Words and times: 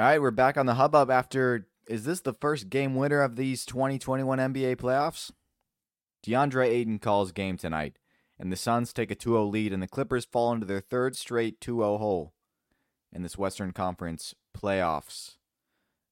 All 0.00 0.06
right, 0.06 0.18
we're 0.18 0.30
back 0.30 0.56
on 0.56 0.64
the 0.64 0.76
hubbub 0.76 1.10
after. 1.10 1.66
Is 1.86 2.06
this 2.06 2.22
the 2.22 2.32
first 2.32 2.70
game 2.70 2.94
winner 2.94 3.20
of 3.20 3.36
these 3.36 3.66
2021 3.66 4.38
NBA 4.38 4.76
playoffs? 4.76 5.30
DeAndre 6.24 6.68
Ayton 6.68 6.98
calls 6.98 7.32
game 7.32 7.58
tonight, 7.58 7.98
and 8.38 8.50
the 8.50 8.56
Suns 8.56 8.94
take 8.94 9.10
a 9.10 9.14
2 9.14 9.32
0 9.32 9.44
lead, 9.44 9.74
and 9.74 9.82
the 9.82 9.86
Clippers 9.86 10.24
fall 10.24 10.54
into 10.54 10.64
their 10.64 10.80
third 10.80 11.16
straight 11.16 11.60
2 11.60 11.80
0 11.80 11.98
hole 11.98 12.32
in 13.12 13.22
this 13.22 13.36
Western 13.36 13.72
Conference 13.72 14.34
playoffs. 14.56 15.36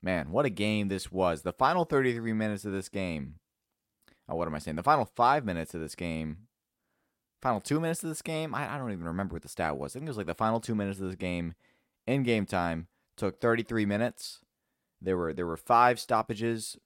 Man, 0.03 0.33
what 0.33 0.45
a 0.45 0.51
game 0.51 0.89
this 0.89 1.11
was. 1.11 1.41
The 1.41 1.55
final 1.55 1.87
33 1.87 2.35
minutes 2.35 2.67
of 2.67 2.73
this 2.73 2.91
game. 2.91 3.37
Oh, 4.29 4.37
what 4.37 4.49
am 4.49 4.55
I 4.55 4.59
saying? 4.59 4.77
The 4.77 4.83
final 4.83 5.07
five 5.17 5.47
minutes 5.47 5.73
of 5.73 5.81
this 5.81 5.95
game. 5.95 6.41
Final 7.41 7.63
two 7.63 7.81
minutes 7.81 8.03
of 8.03 8.11
this 8.11 8.21
game. 8.21 8.55
I, 8.55 8.75
I 8.75 8.77
don't 8.77 8.93
even 8.93 9.07
remember 9.07 9.37
what 9.37 9.45
the 9.45 9.49
stat 9.49 9.79
was. 9.79 9.93
I 9.93 10.01
think 10.01 10.09
it 10.09 10.11
was 10.11 10.19
like 10.19 10.27
the 10.27 10.35
final 10.35 10.61
two 10.61 10.75
minutes 10.75 11.01
of 11.01 11.07
this 11.07 11.17
game 11.17 11.55
in 12.07 12.23
game 12.23 12.45
time 12.45 12.89
took 13.19 13.41
33 13.41 13.85
minutes. 13.85 14.41
There 15.01 15.17
were 15.17 15.33
there 15.33 15.47
were 15.47 15.57
five 15.57 16.01
stoppages 16.01 16.79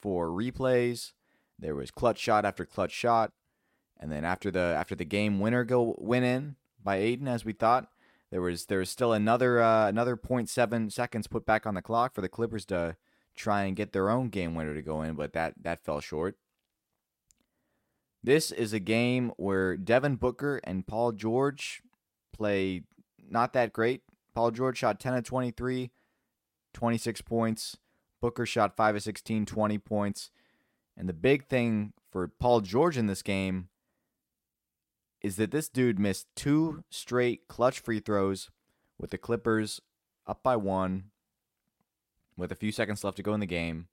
for 0.00 0.28
replays. 0.28 1.12
There 1.58 1.74
was 1.74 1.90
clutch 1.90 2.18
shot 2.18 2.44
after 2.44 2.64
clutch 2.64 2.92
shot, 2.92 3.32
and 3.98 4.10
then 4.10 4.24
after 4.24 4.50
the 4.50 4.74
after 4.78 4.94
the 4.94 5.04
game 5.04 5.40
winner 5.40 5.64
go 5.64 5.94
went 5.98 6.24
in 6.24 6.56
by 6.82 6.96
Ayton 6.96 7.28
as 7.28 7.44
we 7.44 7.52
thought, 7.52 7.88
there 8.30 8.40
was 8.40 8.66
there 8.66 8.78
was 8.78 8.90
still 8.90 9.12
another 9.12 9.60
uh, 9.60 9.88
another 9.88 10.16
0.7 10.16 10.90
seconds 10.92 11.26
put 11.26 11.46
back 11.46 11.66
on 11.66 11.74
the 11.74 11.82
clock 11.82 12.14
for 12.14 12.20
the 12.20 12.28
Clippers 12.28 12.64
to 12.66 12.96
try 13.36 13.64
and 13.64 13.76
get 13.76 13.92
their 13.92 14.10
own 14.10 14.28
game 14.28 14.54
winner 14.54 14.74
to 14.74 14.82
go 14.82 15.02
in, 15.02 15.14
but 15.14 15.32
that 15.32 15.54
that 15.62 15.84
fell 15.84 16.00
short. 16.00 16.36
This 18.22 18.50
is 18.50 18.72
a 18.72 18.80
game 18.80 19.32
where 19.36 19.76
Devin 19.76 20.16
Booker 20.16 20.60
and 20.64 20.86
Paul 20.86 21.12
George 21.12 21.80
play 22.32 22.82
not 23.30 23.52
that 23.52 23.72
great. 23.72 24.02
Paul 24.36 24.50
George 24.50 24.76
shot 24.76 25.00
10 25.00 25.14
of 25.14 25.24
23, 25.24 25.90
26 26.74 27.20
points. 27.22 27.78
Booker 28.20 28.44
shot 28.44 28.76
5 28.76 28.96
of 28.96 29.02
16, 29.02 29.46
20 29.46 29.78
points. 29.78 30.30
And 30.94 31.08
the 31.08 31.14
big 31.14 31.46
thing 31.46 31.94
for 32.12 32.28
Paul 32.28 32.60
George 32.60 32.98
in 32.98 33.06
this 33.06 33.22
game 33.22 33.70
is 35.22 35.36
that 35.36 35.52
this 35.52 35.70
dude 35.70 35.98
missed 35.98 36.26
two 36.36 36.84
straight 36.90 37.48
clutch 37.48 37.80
free 37.80 37.98
throws 37.98 38.50
with 38.98 39.10
the 39.10 39.16
Clippers 39.16 39.80
up 40.26 40.42
by 40.42 40.54
one 40.54 41.04
with 42.36 42.52
a 42.52 42.56
few 42.56 42.72
seconds 42.72 43.02
left 43.04 43.16
to 43.16 43.22
go 43.22 43.32
in 43.32 43.40
the 43.40 43.46
game. 43.46 43.88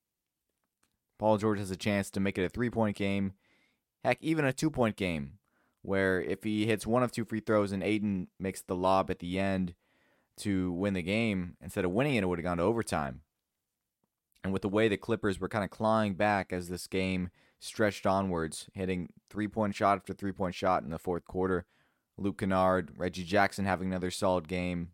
Paul 1.19 1.37
George 1.37 1.59
has 1.59 1.71
a 1.71 1.77
chance 1.77 2.09
to 2.09 2.19
make 2.19 2.37
it 2.37 2.43
a 2.43 2.49
three 2.49 2.69
point 2.69 2.97
game, 2.97 3.31
heck, 4.03 4.17
even 4.19 4.43
a 4.43 4.51
two 4.51 4.69
point 4.69 4.97
game, 4.97 5.39
where 5.83 6.21
if 6.21 6.43
he 6.43 6.65
hits 6.65 6.85
one 6.85 7.01
of 7.01 7.13
two 7.13 7.23
free 7.23 7.39
throws 7.39 7.71
and 7.71 7.81
Ayton 7.81 8.27
makes 8.37 8.61
the 8.61 8.75
lob 8.75 9.09
at 9.09 9.19
the 9.19 9.39
end, 9.39 9.73
to 10.37 10.71
win 10.73 10.93
the 10.93 11.01
game. 11.01 11.57
Instead 11.61 11.85
of 11.85 11.91
winning 11.91 12.15
it, 12.15 12.23
it 12.23 12.27
would 12.27 12.39
have 12.39 12.43
gone 12.43 12.57
to 12.57 12.63
overtime. 12.63 13.21
And 14.43 14.51
with 14.51 14.61
the 14.61 14.69
way 14.69 14.87
the 14.87 14.97
Clippers 14.97 15.39
were 15.39 15.47
kind 15.47 15.63
of 15.63 15.69
clawing 15.69 16.15
back 16.15 16.51
as 16.51 16.67
this 16.67 16.87
game 16.87 17.29
stretched 17.59 18.05
onwards, 18.05 18.67
hitting 18.73 19.13
three 19.29 19.47
point 19.47 19.75
shot 19.75 19.97
after 19.97 20.13
three 20.13 20.33
point 20.33 20.55
shot 20.55 20.83
in 20.83 20.89
the 20.89 20.99
fourth 20.99 21.25
quarter, 21.25 21.65
Luke 22.17 22.39
Kennard, 22.39 22.91
Reggie 22.97 23.23
Jackson 23.23 23.65
having 23.65 23.87
another 23.87 24.11
solid 24.11 24.47
game. 24.47 24.89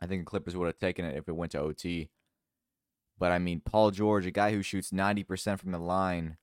I 0.00 0.06
think 0.06 0.22
the 0.22 0.30
Clippers 0.30 0.56
would 0.56 0.66
have 0.66 0.78
taken 0.78 1.04
it 1.04 1.16
if 1.16 1.28
it 1.28 1.36
went 1.36 1.52
to 1.52 1.60
OT. 1.60 2.10
But 3.18 3.32
I 3.32 3.38
mean, 3.38 3.60
Paul 3.60 3.90
George, 3.90 4.26
a 4.26 4.30
guy 4.30 4.52
who 4.52 4.62
shoots 4.62 4.90
90% 4.90 5.58
from 5.58 5.70
the 5.70 5.78
line, 5.78 6.36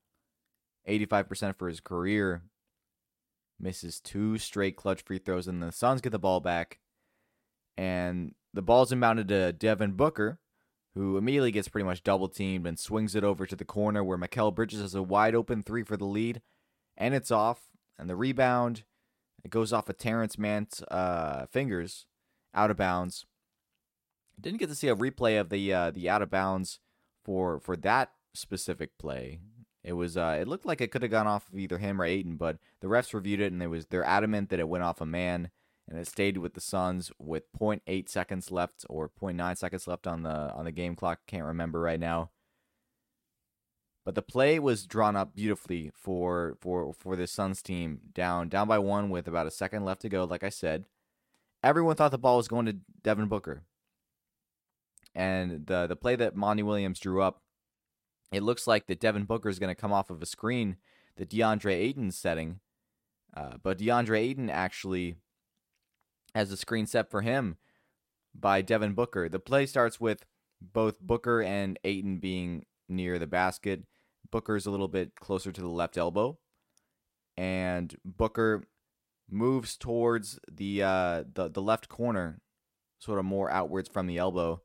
85% 0.88 1.56
for 1.56 1.68
his 1.68 1.80
career, 1.80 2.42
misses 3.60 4.00
two 4.00 4.38
straight 4.38 4.76
clutch 4.76 5.02
free 5.02 5.18
throws, 5.18 5.46
and 5.46 5.62
the 5.62 5.70
Suns 5.70 6.00
get 6.00 6.10
the 6.10 6.18
ball 6.18 6.40
back 6.40 6.80
and 7.76 8.34
the 8.54 8.62
ball's 8.62 8.92
inbounded 8.92 9.28
to 9.28 9.52
Devin 9.52 9.92
Booker, 9.92 10.38
who 10.94 11.16
immediately 11.16 11.50
gets 11.50 11.68
pretty 11.68 11.86
much 11.86 12.02
double 12.02 12.28
teamed 12.28 12.66
and 12.66 12.78
swings 12.78 13.14
it 13.14 13.24
over 13.24 13.46
to 13.46 13.56
the 13.56 13.64
corner 13.64 14.04
where 14.04 14.18
Mikal 14.18 14.54
Bridges 14.54 14.80
has 14.80 14.94
a 14.94 15.02
wide 15.02 15.34
open 15.34 15.62
three 15.62 15.82
for 15.82 15.96
the 15.96 16.04
lead, 16.04 16.42
and 16.96 17.14
it's 17.14 17.30
off. 17.30 17.68
And 17.98 18.08
the 18.10 18.16
rebound, 18.16 18.84
it 19.44 19.50
goes 19.50 19.72
off 19.72 19.88
of 19.88 19.96
Terance 19.96 20.38
Mann's 20.38 20.82
uh, 20.90 21.46
fingers, 21.50 22.06
out 22.54 22.70
of 22.70 22.76
bounds. 22.76 23.26
Didn't 24.40 24.58
get 24.58 24.68
to 24.68 24.74
see 24.74 24.88
a 24.88 24.96
replay 24.96 25.40
of 25.40 25.50
the 25.50 25.72
uh, 25.72 25.90
the 25.90 26.08
out 26.08 26.22
of 26.22 26.30
bounds 26.30 26.80
for 27.24 27.60
for 27.60 27.76
that 27.76 28.12
specific 28.34 28.98
play. 28.98 29.40
It 29.84 29.92
was 29.94 30.16
uh, 30.16 30.38
it 30.40 30.48
looked 30.48 30.66
like 30.66 30.80
it 30.80 30.90
could 30.90 31.02
have 31.02 31.10
gone 31.10 31.26
off 31.26 31.48
of 31.52 31.58
either 31.58 31.78
him 31.78 32.00
or 32.00 32.04
Ayton, 32.04 32.36
but 32.36 32.58
the 32.80 32.88
refs 32.88 33.14
reviewed 33.14 33.40
it 33.40 33.52
and 33.52 33.60
they 33.60 33.66
was 33.66 33.86
they're 33.86 34.04
adamant 34.04 34.50
that 34.50 34.60
it 34.60 34.68
went 34.68 34.84
off 34.84 35.00
a 35.00 35.06
Mann 35.06 35.50
and 35.92 36.00
it 36.00 36.08
stayed 36.08 36.38
with 36.38 36.54
the 36.54 36.60
Suns 36.60 37.12
with 37.18 37.52
0.8 37.52 38.08
seconds 38.08 38.50
left 38.50 38.86
or 38.88 39.10
0.9 39.10 39.58
seconds 39.58 39.86
left 39.86 40.06
on 40.06 40.22
the 40.22 40.50
on 40.54 40.64
the 40.64 40.72
game 40.72 40.96
clock. 40.96 41.20
Can't 41.26 41.44
remember 41.44 41.80
right 41.80 42.00
now. 42.00 42.30
But 44.02 44.14
the 44.14 44.22
play 44.22 44.58
was 44.58 44.86
drawn 44.86 45.16
up 45.16 45.36
beautifully 45.36 45.92
for 45.94 46.56
for 46.62 46.94
for 46.94 47.14
the 47.14 47.26
Suns 47.26 47.60
team 47.60 48.00
down 48.14 48.48
down 48.48 48.68
by 48.68 48.78
one 48.78 49.10
with 49.10 49.28
about 49.28 49.46
a 49.46 49.50
second 49.50 49.84
left 49.84 50.00
to 50.00 50.08
go. 50.08 50.24
Like 50.24 50.42
I 50.42 50.48
said, 50.48 50.86
everyone 51.62 51.96
thought 51.96 52.10
the 52.10 52.16
ball 52.16 52.38
was 52.38 52.48
going 52.48 52.64
to 52.64 52.78
Devin 53.02 53.28
Booker, 53.28 53.64
and 55.14 55.66
the 55.66 55.86
the 55.86 55.94
play 55.94 56.16
that 56.16 56.34
Monty 56.34 56.62
Williams 56.62 57.00
drew 57.00 57.20
up, 57.20 57.42
it 58.32 58.42
looks 58.42 58.66
like 58.66 58.86
that 58.86 58.98
Devin 58.98 59.24
Booker 59.24 59.50
is 59.50 59.58
going 59.58 59.68
to 59.72 59.80
come 59.80 59.92
off 59.92 60.08
of 60.08 60.22
a 60.22 60.26
screen 60.26 60.78
that 61.16 61.28
DeAndre 61.28 61.74
Ayton's 61.74 62.16
setting, 62.16 62.60
uh, 63.36 63.58
but 63.62 63.78
DeAndre 63.78 64.20
Ayton 64.20 64.48
actually 64.48 65.16
has 66.34 66.50
a 66.50 66.56
screen 66.56 66.86
set 66.86 67.10
for 67.10 67.22
him 67.22 67.56
by 68.34 68.62
Devin 68.62 68.94
Booker. 68.94 69.28
The 69.28 69.38
play 69.38 69.66
starts 69.66 70.00
with 70.00 70.24
both 70.60 71.00
Booker 71.00 71.42
and 71.42 71.78
Ayton 71.84 72.18
being 72.18 72.64
near 72.88 73.18
the 73.18 73.26
basket. 73.26 73.84
Booker's 74.30 74.66
a 74.66 74.70
little 74.70 74.88
bit 74.88 75.14
closer 75.16 75.52
to 75.52 75.60
the 75.60 75.68
left 75.68 75.98
elbow, 75.98 76.38
and 77.36 77.94
Booker 78.04 78.64
moves 79.30 79.76
towards 79.76 80.38
the 80.50 80.82
uh, 80.82 81.24
the 81.34 81.48
the 81.50 81.62
left 81.62 81.88
corner, 81.88 82.40
sort 82.98 83.18
of 83.18 83.24
more 83.24 83.50
outwards 83.50 83.88
from 83.88 84.06
the 84.06 84.18
elbow, 84.18 84.62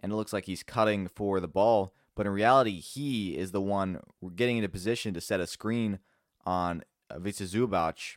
and 0.00 0.12
it 0.12 0.16
looks 0.16 0.32
like 0.32 0.46
he's 0.46 0.62
cutting 0.62 1.08
for 1.08 1.40
the 1.40 1.48
ball. 1.48 1.94
But 2.16 2.26
in 2.26 2.32
reality, 2.32 2.80
he 2.80 3.36
is 3.36 3.50
the 3.50 3.60
one 3.60 4.00
getting 4.36 4.56
into 4.58 4.68
position 4.68 5.14
to 5.14 5.20
set 5.20 5.40
a 5.40 5.46
screen 5.46 5.98
on 6.46 6.82
Ivica 7.14 7.44
Zubac, 7.44 8.16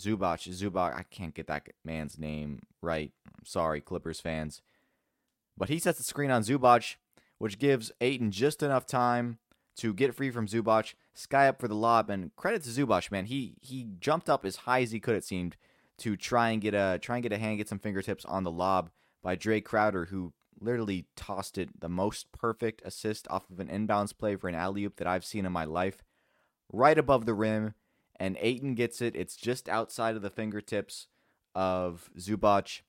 Zubac, 0.00 0.48
Zubac, 0.48 0.96
I 0.96 1.04
can't 1.04 1.34
get 1.34 1.46
that 1.46 1.68
man's 1.84 2.18
name 2.18 2.62
right. 2.82 3.12
I'm 3.26 3.44
sorry, 3.44 3.80
Clippers 3.80 4.20
fans. 4.20 4.60
But 5.56 5.68
he 5.68 5.78
sets 5.78 5.98
the 5.98 6.04
screen 6.04 6.30
on 6.30 6.42
Zubac, 6.42 6.96
which 7.38 7.58
gives 7.58 7.92
Ayton 8.00 8.30
just 8.30 8.62
enough 8.62 8.86
time 8.86 9.38
to 9.76 9.92
get 9.92 10.14
free 10.14 10.30
from 10.30 10.46
Zubac, 10.46 10.94
sky 11.14 11.48
up 11.48 11.60
for 11.60 11.68
the 11.68 11.74
lob, 11.74 12.10
and 12.10 12.34
credit 12.36 12.62
to 12.64 12.70
Zubac, 12.70 13.10
man. 13.10 13.26
He 13.26 13.54
he 13.60 13.86
jumped 14.00 14.28
up 14.28 14.44
as 14.44 14.56
high 14.56 14.82
as 14.82 14.92
he 14.92 15.00
could, 15.00 15.16
it 15.16 15.24
seemed, 15.24 15.56
to 15.98 16.16
try 16.16 16.50
and 16.50 16.60
get 16.60 16.74
a 16.74 16.98
try 17.00 17.16
and 17.16 17.22
get 17.22 17.32
a 17.32 17.38
hand, 17.38 17.58
get 17.58 17.68
some 17.68 17.78
fingertips 17.78 18.24
on 18.24 18.44
the 18.44 18.50
lob 18.50 18.90
by 19.22 19.36
Jae 19.36 19.64
Crowder, 19.64 20.06
who 20.06 20.32
literally 20.60 21.06
tossed 21.16 21.58
it 21.58 21.80
the 21.80 21.88
most 21.88 22.30
perfect 22.32 22.82
assist 22.84 23.26
off 23.28 23.50
of 23.50 23.60
an 23.60 23.68
inbounds 23.68 24.16
play 24.16 24.36
for 24.36 24.48
an 24.48 24.54
alley 24.54 24.84
oop 24.84 24.96
that 24.96 25.06
I've 25.06 25.24
seen 25.24 25.44
in 25.44 25.52
my 25.52 25.64
life, 25.64 26.02
right 26.72 26.98
above 26.98 27.26
the 27.26 27.34
rim 27.34 27.74
and 28.16 28.36
Ayton 28.40 28.74
gets 28.74 29.00
it. 29.00 29.16
It's 29.16 29.36
just 29.36 29.68
outside 29.68 30.16
of 30.16 30.22
the 30.22 30.30
fingertips 30.30 31.08
of 31.54 32.10
Zubac. 32.18 32.82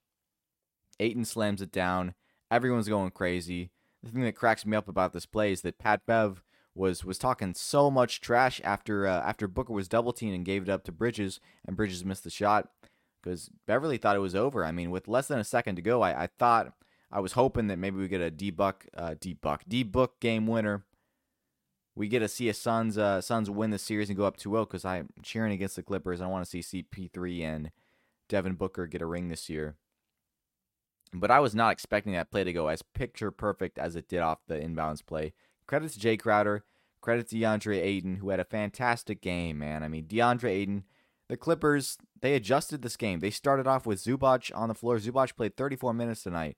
Ayton 0.99 1.25
slams 1.25 1.61
it 1.61 1.71
down. 1.71 2.13
Everyone's 2.51 2.87
going 2.87 3.11
crazy. 3.11 3.71
The 4.03 4.11
thing 4.11 4.23
that 4.23 4.35
cracks 4.35 4.65
me 4.65 4.77
up 4.77 4.87
about 4.87 5.13
this 5.13 5.25
play 5.25 5.51
is 5.51 5.61
that 5.61 5.79
Pat 5.79 6.05
Bev 6.05 6.43
was 6.75 7.03
was 7.03 7.17
talking 7.17 7.53
so 7.53 7.89
much 7.89 8.21
trash 8.21 8.61
after 8.63 9.07
uh, 9.07 9.21
after 9.21 9.47
Booker 9.47 9.73
was 9.73 9.87
double 9.87 10.13
teamed 10.13 10.35
and 10.35 10.45
gave 10.45 10.63
it 10.63 10.69
up 10.69 10.83
to 10.83 10.91
Bridges, 10.91 11.39
and 11.65 11.75
Bridges 11.75 12.05
missed 12.05 12.23
the 12.23 12.29
shot 12.29 12.69
because 13.21 13.49
Beverley 13.65 13.97
thought 13.97 14.15
it 14.15 14.19
was 14.19 14.35
over. 14.35 14.63
I 14.63 14.71
mean, 14.71 14.91
with 14.91 15.07
less 15.07 15.27
than 15.27 15.39
a 15.39 15.43
second 15.43 15.77
to 15.77 15.81
go, 15.81 16.01
I, 16.01 16.23
I 16.23 16.27
thought 16.27 16.73
I 17.11 17.19
was 17.19 17.31
hoping 17.31 17.67
that 17.67 17.79
maybe 17.79 17.97
we 17.97 18.07
get 18.07 18.21
a 18.21 18.29
D 18.29 18.51
Buck 18.51 18.85
uh, 18.95 19.15
D 19.19 19.33
Buck 19.33 19.63
D 19.67 19.83
Book 19.83 20.19
game 20.19 20.45
winner 20.47 20.83
we 21.95 22.07
get 22.07 22.19
to 22.19 22.27
see 22.27 22.49
a 22.49 22.53
Suns 22.53 22.97
uh, 22.97 23.21
Suns 23.21 23.49
win 23.49 23.71
the 23.71 23.77
series 23.77 24.09
and 24.09 24.17
go 24.17 24.25
up 24.25 24.37
2-0 24.37 24.67
because 24.67 24.85
I'm 24.85 25.09
cheering 25.23 25.53
against 25.53 25.75
the 25.75 25.83
Clippers. 25.83 26.21
I 26.21 26.27
want 26.27 26.45
to 26.45 26.63
see 26.63 26.83
CP3 26.83 27.41
and 27.43 27.71
Devin 28.27 28.55
Booker 28.55 28.87
get 28.87 29.01
a 29.01 29.05
ring 29.05 29.29
this 29.29 29.49
year. 29.49 29.75
But 31.13 31.31
I 31.31 31.39
was 31.39 31.55
not 31.55 31.71
expecting 31.71 32.13
that 32.13 32.31
play 32.31 32.43
to 32.43 32.51
go 32.51 32.67
as 32.67 32.81
picture 32.81 33.31
perfect 33.31 33.77
as 33.77 33.95
it 33.95 34.09
did 34.09 34.19
off 34.19 34.39
the 34.47 34.55
inbounds 34.55 35.05
play. 35.05 35.33
Credit 35.67 35.91
to 35.91 35.99
Jae 35.99 36.19
Crowder. 36.19 36.63
Credit 36.99 37.27
to 37.29 37.35
DeAndre 37.35 37.81
Ayton, 37.83 38.15
who 38.15 38.29
had 38.29 38.39
a 38.39 38.45
fantastic 38.45 39.21
game, 39.21 39.59
man. 39.59 39.83
I 39.83 39.87
mean, 39.87 40.05
DeAndre 40.05 40.49
Ayton, 40.49 40.83
the 41.29 41.37
Clippers, 41.37 41.99
they 42.19 42.33
adjusted 42.33 42.81
this 42.81 42.97
game. 42.97 43.19
They 43.19 43.29
started 43.29 43.67
off 43.67 43.85
with 43.85 44.03
Zubac 44.03 44.51
on 44.55 44.69
the 44.69 44.73
floor. 44.73 44.97
Zubac 44.97 45.35
played 45.35 45.55
34 45.55 45.93
minutes 45.93 46.23
tonight. 46.23 46.57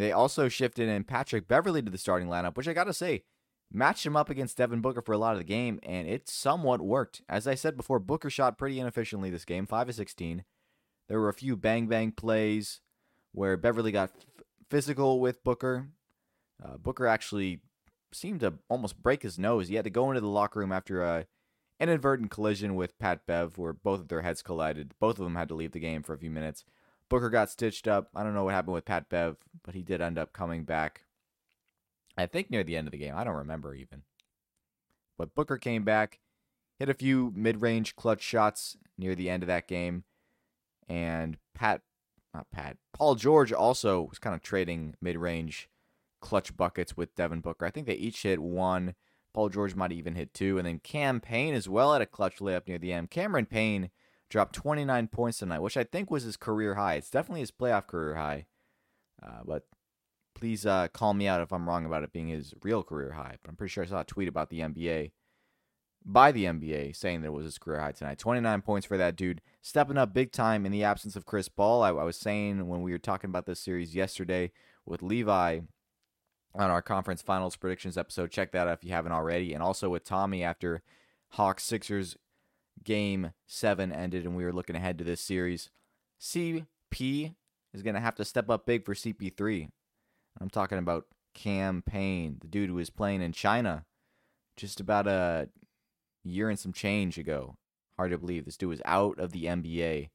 They 0.00 0.12
also 0.12 0.48
shifted 0.48 0.88
in 0.88 1.04
Patrick 1.04 1.46
Beverley 1.46 1.82
to 1.82 1.90
the 1.90 1.98
starting 1.98 2.28
lineup, 2.28 2.56
which 2.56 2.66
I 2.66 2.72
got 2.72 2.84
to 2.84 2.94
say, 2.94 3.22
matched 3.70 4.06
him 4.06 4.16
up 4.16 4.30
against 4.30 4.56
Devin 4.56 4.80
Booker 4.80 5.02
for 5.02 5.12
a 5.12 5.18
lot 5.18 5.34
of 5.34 5.38
the 5.38 5.44
game, 5.44 5.78
and 5.82 6.08
it 6.08 6.26
somewhat 6.26 6.80
worked. 6.80 7.20
As 7.28 7.46
I 7.46 7.54
said 7.54 7.76
before, 7.76 7.98
Booker 7.98 8.30
shot 8.30 8.56
pretty 8.56 8.80
inefficiently 8.80 9.28
this 9.28 9.44
game, 9.44 9.66
5 9.66 9.90
of 9.90 9.94
16. 9.94 10.44
There 11.08 11.20
were 11.20 11.28
a 11.28 11.34
few 11.34 11.54
bang 11.54 11.86
bang 11.86 12.12
plays 12.12 12.80
where 13.32 13.58
Beverley 13.58 13.92
got 13.92 14.08
f- 14.16 14.44
physical 14.70 15.20
with 15.20 15.44
Booker. 15.44 15.88
Uh, 16.64 16.78
Booker 16.78 17.06
actually 17.06 17.60
seemed 18.10 18.40
to 18.40 18.54
almost 18.70 19.02
break 19.02 19.22
his 19.22 19.38
nose. 19.38 19.68
He 19.68 19.74
had 19.74 19.84
to 19.84 19.90
go 19.90 20.10
into 20.10 20.22
the 20.22 20.28
locker 20.28 20.60
room 20.60 20.72
after 20.72 21.02
a 21.02 21.26
inadvertent 21.78 22.30
collision 22.30 22.74
with 22.74 22.98
Pat 22.98 23.26
Bev, 23.26 23.58
where 23.58 23.74
both 23.74 24.00
of 24.00 24.08
their 24.08 24.22
heads 24.22 24.40
collided. 24.40 24.94
Both 24.98 25.18
of 25.18 25.24
them 25.24 25.36
had 25.36 25.48
to 25.48 25.54
leave 25.54 25.72
the 25.72 25.78
game 25.78 26.02
for 26.02 26.14
a 26.14 26.18
few 26.18 26.30
minutes. 26.30 26.64
Booker 27.10 27.28
got 27.28 27.50
stitched 27.50 27.86
up. 27.86 28.08
I 28.14 28.22
don't 28.22 28.32
know 28.32 28.44
what 28.44 28.54
happened 28.54 28.72
with 28.72 28.86
Pat 28.86 29.10
Bev, 29.10 29.36
but 29.62 29.74
he 29.74 29.82
did 29.82 30.00
end 30.00 30.16
up 30.16 30.32
coming 30.32 30.64
back. 30.64 31.02
I 32.16 32.24
think 32.24 32.50
near 32.50 32.64
the 32.64 32.76
end 32.76 32.86
of 32.86 32.92
the 32.92 32.98
game. 32.98 33.14
I 33.14 33.24
don't 33.24 33.36
remember 33.36 33.74
even. 33.74 34.02
But 35.18 35.34
Booker 35.34 35.58
came 35.58 35.84
back, 35.84 36.20
hit 36.78 36.88
a 36.88 36.94
few 36.94 37.32
mid-range 37.36 37.94
clutch 37.96 38.22
shots 38.22 38.78
near 38.96 39.14
the 39.14 39.28
end 39.28 39.42
of 39.42 39.48
that 39.48 39.68
game, 39.68 40.04
and 40.88 41.36
Pat, 41.54 41.82
not 42.32 42.50
Pat, 42.50 42.78
Paul 42.94 43.16
George 43.16 43.52
also 43.52 44.00
was 44.02 44.18
kind 44.18 44.34
of 44.34 44.42
trading 44.42 44.94
mid-range 45.02 45.68
clutch 46.20 46.56
buckets 46.56 46.96
with 46.96 47.14
Devin 47.16 47.40
Booker. 47.40 47.66
I 47.66 47.70
think 47.70 47.86
they 47.86 47.94
each 47.94 48.22
hit 48.22 48.40
one. 48.40 48.94
Paul 49.34 49.48
George 49.48 49.74
might 49.74 49.92
even 49.92 50.14
hit 50.14 50.32
two, 50.32 50.58
and 50.58 50.66
then 50.66 50.78
Cam 50.78 51.20
Payne 51.20 51.54
as 51.54 51.68
well 51.68 51.94
at 51.94 52.02
a 52.02 52.06
clutch 52.06 52.36
layup 52.36 52.66
near 52.66 52.78
the 52.78 52.92
end. 52.92 53.10
Cameron 53.10 53.46
Payne 53.46 53.90
dropped 54.30 54.54
29 54.54 55.08
points 55.08 55.38
tonight, 55.38 55.60
which 55.60 55.76
I 55.76 55.84
think 55.84 56.10
was 56.10 56.22
his 56.22 56.36
career 56.36 56.76
high. 56.76 56.94
It's 56.94 57.10
definitely 57.10 57.40
his 57.40 57.50
playoff 57.50 57.86
career 57.86 58.14
high. 58.14 58.46
Uh, 59.22 59.40
but 59.44 59.66
please 60.34 60.64
uh, 60.64 60.88
call 60.88 61.12
me 61.12 61.28
out 61.28 61.42
if 61.42 61.52
I'm 61.52 61.68
wrong 61.68 61.84
about 61.84 62.04
it 62.04 62.12
being 62.12 62.28
his 62.28 62.54
real 62.62 62.82
career 62.82 63.12
high. 63.12 63.36
But 63.42 63.50
I'm 63.50 63.56
pretty 63.56 63.72
sure 63.72 63.84
I 63.84 63.88
saw 63.88 64.00
a 64.00 64.04
tweet 64.04 64.28
about 64.28 64.48
the 64.48 64.60
NBA 64.60 65.10
by 66.02 66.32
the 66.32 66.44
NBA 66.44 66.96
saying 66.96 67.20
that 67.20 67.26
it 67.26 67.32
was 67.32 67.44
his 67.44 67.58
career 67.58 67.80
high 67.80 67.92
tonight. 67.92 68.18
29 68.18 68.62
points 68.62 68.86
for 68.86 68.96
that 68.96 69.16
dude, 69.16 69.42
stepping 69.60 69.98
up 69.98 70.14
big 70.14 70.32
time 70.32 70.64
in 70.64 70.72
the 70.72 70.84
absence 70.84 71.16
of 71.16 71.26
Chris 71.26 71.48
Paul. 71.48 71.82
I, 71.82 71.90
I 71.90 72.04
was 72.04 72.16
saying 72.16 72.68
when 72.68 72.82
we 72.82 72.92
were 72.92 72.98
talking 72.98 73.28
about 73.28 73.46
this 73.46 73.60
series 73.60 73.94
yesterday 73.94 74.52
with 74.86 75.02
Levi 75.02 75.60
on 76.54 76.70
our 76.70 76.82
conference 76.82 77.20
finals 77.20 77.56
predictions 77.56 77.98
episode. 77.98 78.30
Check 78.30 78.52
that 78.52 78.66
out 78.66 78.78
if 78.78 78.84
you 78.84 78.92
haven't 78.92 79.12
already. 79.12 79.52
And 79.52 79.62
also 79.62 79.90
with 79.90 80.04
Tommy 80.04 80.42
after 80.42 80.82
Hawks 81.30 81.64
Sixers 81.64 82.16
game 82.84 83.32
seven 83.46 83.92
ended 83.92 84.24
and 84.24 84.36
we 84.36 84.44
were 84.44 84.52
looking 84.52 84.76
ahead 84.76 84.98
to 84.98 85.04
this 85.04 85.20
series. 85.20 85.70
CP 86.20 87.34
is 87.72 87.82
going 87.82 87.94
to 87.94 88.00
have 88.00 88.16
to 88.16 88.24
step 88.24 88.50
up 88.50 88.66
big 88.66 88.84
for 88.84 88.94
CP3. 88.94 89.68
I'm 90.40 90.50
talking 90.50 90.78
about 90.78 91.06
Cam 91.34 91.82
Payne, 91.82 92.38
the 92.40 92.48
dude 92.48 92.68
who 92.68 92.76
was 92.76 92.90
playing 92.90 93.22
in 93.22 93.32
China 93.32 93.84
just 94.56 94.80
about 94.80 95.06
a 95.06 95.48
year 96.24 96.50
and 96.50 96.58
some 96.58 96.72
change 96.72 97.18
ago. 97.18 97.56
Hard 97.96 98.10
to 98.10 98.18
believe 98.18 98.44
this 98.44 98.56
dude 98.56 98.70
was 98.70 98.82
out 98.84 99.18
of 99.18 99.32
the 99.32 99.44
NBA. 99.44 100.10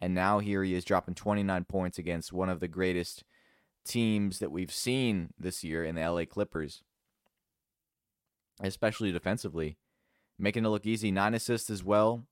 And 0.00 0.14
now 0.14 0.40
here 0.40 0.64
he 0.64 0.74
is 0.74 0.84
dropping 0.84 1.14
29 1.14 1.64
points 1.64 1.98
against 1.98 2.32
one 2.32 2.48
of 2.48 2.60
the 2.60 2.68
greatest 2.68 3.24
teams 3.84 4.38
that 4.38 4.50
we've 4.50 4.72
seen 4.72 5.32
this 5.38 5.62
year 5.62 5.84
in 5.84 5.94
the 5.94 6.08
LA 6.08 6.24
Clippers, 6.24 6.82
especially 8.60 9.12
defensively, 9.12 9.76
making 10.38 10.64
it 10.64 10.68
look 10.68 10.86
easy. 10.86 11.10
Nine 11.10 11.34
assists 11.34 11.70
as 11.70 11.84
well. 11.84 12.24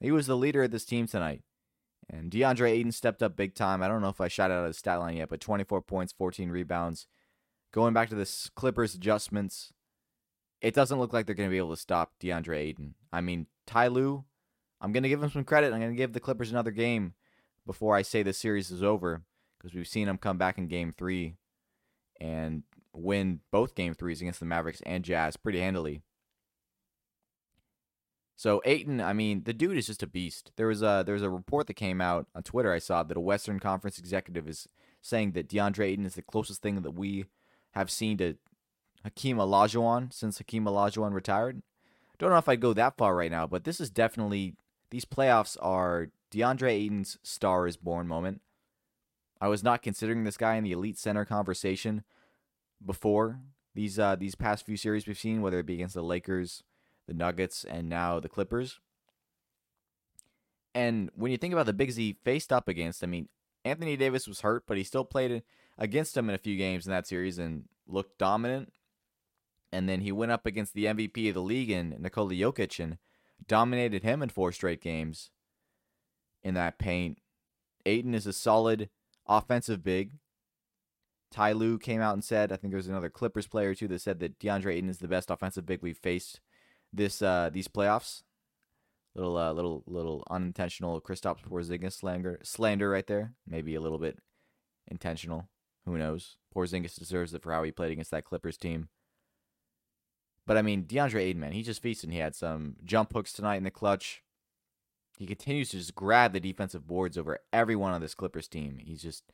He 0.00 0.10
was 0.10 0.26
the 0.26 0.36
leader 0.36 0.62
of 0.62 0.70
this 0.70 0.84
team 0.84 1.06
tonight. 1.06 1.42
And 2.10 2.30
DeAndre 2.30 2.70
Ayton 2.70 2.92
stepped 2.92 3.22
up 3.22 3.36
big 3.36 3.54
time. 3.54 3.82
I 3.82 3.88
don't 3.88 4.00
know 4.00 4.08
if 4.08 4.20
I 4.20 4.28
shot 4.28 4.50
out 4.50 4.66
the 4.66 4.72
stat 4.72 4.98
line 4.98 5.16
yet, 5.16 5.28
but 5.28 5.40
24 5.40 5.82
points, 5.82 6.12
14 6.12 6.48
rebounds. 6.50 7.06
Going 7.72 7.92
back 7.92 8.08
to 8.08 8.14
the 8.14 8.48
Clippers 8.54 8.94
adjustments, 8.94 9.72
it 10.62 10.74
doesn't 10.74 10.98
look 10.98 11.12
like 11.12 11.26
they're 11.26 11.34
going 11.34 11.50
to 11.50 11.52
be 11.52 11.58
able 11.58 11.74
to 11.74 11.80
stop 11.80 12.12
DeAndre 12.20 12.56
Ayton. 12.56 12.94
I 13.12 13.20
mean, 13.20 13.46
Ty 13.66 13.88
Lue, 13.88 14.24
I'm 14.80 14.92
going 14.92 15.02
to 15.02 15.08
give 15.08 15.22
him 15.22 15.30
some 15.30 15.44
credit. 15.44 15.72
I'm 15.72 15.80
going 15.80 15.92
to 15.92 15.96
give 15.96 16.14
the 16.14 16.20
Clippers 16.20 16.50
another 16.50 16.70
game 16.70 17.14
before 17.66 17.94
I 17.94 18.02
say 18.02 18.22
this 18.22 18.38
series 18.38 18.70
is 18.70 18.82
over 18.82 19.22
because 19.58 19.74
we've 19.74 19.86
seen 19.86 20.08
him 20.08 20.16
come 20.16 20.38
back 20.38 20.56
in 20.56 20.68
game 20.68 20.94
three 20.96 21.34
and 22.20 22.62
win 22.94 23.40
both 23.50 23.74
game 23.74 23.94
threes 23.94 24.20
against 24.20 24.40
the 24.40 24.46
Mavericks 24.46 24.82
and 24.86 25.04
Jazz 25.04 25.36
pretty 25.36 25.60
handily. 25.60 26.02
So 28.38 28.62
Ayton, 28.64 29.00
I 29.00 29.14
mean, 29.14 29.42
the 29.42 29.52
dude 29.52 29.76
is 29.76 29.88
just 29.88 30.04
a 30.04 30.06
beast. 30.06 30.52
There 30.54 30.68
was 30.68 30.80
a 30.80 31.02
there 31.04 31.14
was 31.14 31.24
a 31.24 31.28
report 31.28 31.66
that 31.66 31.74
came 31.74 32.00
out 32.00 32.28
on 32.36 32.44
Twitter 32.44 32.72
I 32.72 32.78
saw 32.78 33.02
that 33.02 33.16
a 33.16 33.20
Western 33.20 33.58
Conference 33.58 33.98
executive 33.98 34.48
is 34.48 34.68
saying 35.02 35.32
that 35.32 35.48
DeAndre 35.48 35.86
Ayton 35.86 36.06
is 36.06 36.14
the 36.14 36.22
closest 36.22 36.62
thing 36.62 36.80
that 36.80 36.92
we 36.92 37.24
have 37.72 37.90
seen 37.90 38.16
to 38.18 38.36
Hakeem 39.02 39.38
Olajuwon 39.38 40.12
since 40.12 40.38
Hakeem 40.38 40.66
Olajuwon 40.66 41.12
retired. 41.12 41.62
Don't 42.20 42.30
know 42.30 42.36
if 42.36 42.48
I'd 42.48 42.60
go 42.60 42.72
that 42.74 42.96
far 42.96 43.16
right 43.16 43.30
now, 43.30 43.48
but 43.48 43.64
this 43.64 43.80
is 43.80 43.90
definitely 43.90 44.54
these 44.90 45.04
playoffs 45.04 45.56
are 45.60 46.10
DeAndre 46.30 46.70
Ayton's 46.70 47.18
star 47.24 47.66
is 47.66 47.76
born 47.76 48.06
moment. 48.06 48.40
I 49.40 49.48
was 49.48 49.64
not 49.64 49.82
considering 49.82 50.22
this 50.22 50.36
guy 50.36 50.54
in 50.54 50.62
the 50.62 50.72
elite 50.72 50.96
center 50.96 51.24
conversation 51.24 52.04
before 52.86 53.40
these 53.74 53.98
uh, 53.98 54.14
these 54.14 54.36
past 54.36 54.64
few 54.64 54.76
series 54.76 55.08
we've 55.08 55.18
seen, 55.18 55.42
whether 55.42 55.58
it 55.58 55.66
be 55.66 55.74
against 55.74 55.96
the 55.96 56.02
Lakers, 56.02 56.62
the 57.08 57.14
Nuggets, 57.14 57.64
and 57.64 57.88
now 57.88 58.20
the 58.20 58.28
Clippers. 58.28 58.78
And 60.74 61.10
when 61.16 61.32
you 61.32 61.38
think 61.38 61.52
about 61.52 61.66
the 61.66 61.72
bigs 61.72 61.96
he 61.96 62.18
faced 62.22 62.52
up 62.52 62.68
against, 62.68 63.02
I 63.02 63.08
mean, 63.08 63.28
Anthony 63.64 63.96
Davis 63.96 64.28
was 64.28 64.42
hurt, 64.42 64.64
but 64.68 64.76
he 64.76 64.84
still 64.84 65.04
played 65.04 65.42
against 65.76 66.16
him 66.16 66.28
in 66.28 66.34
a 66.34 66.38
few 66.38 66.56
games 66.56 66.86
in 66.86 66.92
that 66.92 67.06
series 67.08 67.38
and 67.38 67.64
looked 67.88 68.18
dominant. 68.18 68.72
And 69.72 69.88
then 69.88 70.02
he 70.02 70.12
went 70.12 70.32
up 70.32 70.46
against 70.46 70.74
the 70.74 70.84
MVP 70.84 71.28
of 71.28 71.34
the 71.34 71.42
league 71.42 71.70
in 71.70 71.96
Nikola 71.98 72.34
Jokic 72.34 72.78
and 72.78 72.98
dominated 73.46 74.02
him 74.02 74.22
in 74.22 74.28
four 74.28 74.52
straight 74.52 74.80
games 74.80 75.30
in 76.42 76.54
that 76.54 76.78
paint. 76.78 77.18
Ayton 77.84 78.14
is 78.14 78.26
a 78.26 78.32
solid 78.32 78.90
offensive 79.26 79.82
big. 79.82 80.12
Ty 81.30 81.52
Lue 81.52 81.78
came 81.78 82.00
out 82.00 82.14
and 82.14 82.24
said, 82.24 82.52
I 82.52 82.56
think 82.56 82.70
there 82.70 82.78
was 82.78 82.88
another 82.88 83.10
Clippers 83.10 83.46
player 83.46 83.74
too 83.74 83.88
that 83.88 84.00
said 84.00 84.20
that 84.20 84.38
DeAndre 84.38 84.74
Ayton 84.74 84.88
is 84.88 84.98
the 84.98 85.08
best 85.08 85.30
offensive 85.30 85.66
big 85.66 85.82
we've 85.82 85.98
faced 85.98 86.40
this 86.92 87.22
uh, 87.22 87.50
these 87.52 87.68
playoffs. 87.68 88.22
Little 89.14 89.36
uh, 89.36 89.52
little 89.52 89.82
little 89.86 90.22
unintentional 90.30 91.00
Kristaps 91.00 91.42
Porzingis 91.42 91.94
slander 91.94 92.40
slander 92.42 92.90
right 92.90 93.06
there. 93.06 93.32
Maybe 93.46 93.74
a 93.74 93.80
little 93.80 93.98
bit 93.98 94.18
intentional. 94.86 95.48
Who 95.86 95.98
knows? 95.98 96.36
Porzingis 96.54 96.98
deserves 96.98 97.34
it 97.34 97.42
for 97.42 97.52
how 97.52 97.62
he 97.62 97.72
played 97.72 97.92
against 97.92 98.10
that 98.10 98.24
Clippers 98.24 98.56
team. 98.56 98.88
But 100.46 100.56
I 100.56 100.62
mean, 100.62 100.84
DeAndre 100.84 101.20
Ayton, 101.20 101.40
man, 101.40 101.52
he 101.52 101.62
just 101.62 101.82
feasted. 101.82 102.10
He 102.10 102.18
had 102.18 102.34
some 102.34 102.76
jump 102.84 103.12
hooks 103.12 103.32
tonight 103.32 103.56
in 103.56 103.64
the 103.64 103.70
clutch. 103.70 104.22
He 105.18 105.26
continues 105.26 105.70
to 105.70 105.78
just 105.78 105.94
grab 105.94 106.32
the 106.32 106.40
defensive 106.40 106.86
boards 106.86 107.18
over 107.18 107.40
everyone 107.52 107.92
on 107.92 108.00
this 108.00 108.14
Clippers 108.14 108.48
team. 108.48 108.78
He's 108.80 109.02
just 109.02 109.24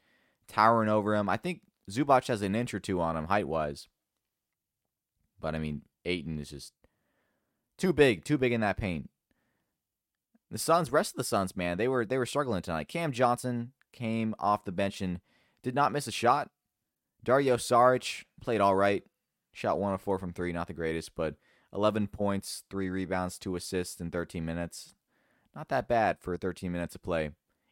towering 0.48 0.88
over 0.88 1.14
him. 1.14 1.28
I 1.28 1.36
think 1.36 1.60
Zubac 1.90 2.26
has 2.28 2.42
an 2.42 2.54
inch 2.54 2.72
or 2.72 2.80
two 2.80 3.00
on 3.00 3.16
him 3.16 3.26
height 3.26 3.46
wise. 3.46 3.88
But 5.40 5.54
I 5.54 5.58
mean, 5.58 5.82
Ayton 6.04 6.38
is 6.38 6.50
just 6.50 6.72
too 7.78 7.92
big, 7.92 8.24
too 8.24 8.38
big 8.38 8.52
in 8.52 8.60
that 8.60 8.76
paint. 8.76 9.10
The 10.50 10.58
Suns, 10.58 10.92
rest 10.92 11.14
of 11.14 11.18
the 11.18 11.24
Suns, 11.24 11.56
man, 11.56 11.78
they 11.78 11.88
were 11.88 12.04
they 12.04 12.18
were 12.18 12.26
struggling 12.26 12.62
tonight. 12.62 12.88
Cam 12.88 13.12
Johnson 13.12 13.72
came 13.92 14.34
off 14.38 14.64
the 14.64 14.72
bench 14.72 15.00
and 15.00 15.20
did 15.62 15.74
not 15.74 15.92
miss 15.92 16.06
a 16.06 16.12
shot. 16.12 16.50
Dario 17.22 17.56
Saric 17.56 18.24
played 18.40 18.60
all 18.60 18.74
right. 18.74 19.02
Shot 19.52 19.78
one 19.78 19.94
of 19.94 20.00
four 20.00 20.18
from 20.18 20.32
three, 20.32 20.52
not 20.52 20.66
the 20.66 20.74
greatest, 20.74 21.14
but 21.14 21.36
11 21.72 22.08
points, 22.08 22.64
three 22.70 22.90
rebounds, 22.90 23.38
two 23.38 23.56
assists 23.56 24.00
in 24.00 24.10
13 24.10 24.44
minutes. 24.44 24.94
Not 25.54 25.68
that 25.68 25.88
bad 25.88 26.18
for 26.20 26.36
13 26.36 26.70
minutes 26.70 26.94
of 26.94 27.02
play. 27.02 27.30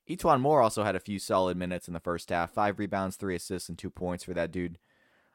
E'Twaun 0.08 0.40
Moore 0.40 0.62
also 0.62 0.82
had 0.84 0.96
a 0.96 1.00
few 1.00 1.18
solid 1.18 1.56
minutes 1.56 1.86
in 1.86 1.94
the 1.94 2.00
first 2.00 2.30
half. 2.30 2.52
Five 2.52 2.78
rebounds, 2.78 3.16
three 3.16 3.36
assists, 3.36 3.68
and 3.68 3.78
two 3.78 3.90
points 3.90 4.24
for 4.24 4.34
that 4.34 4.50
dude 4.50 4.78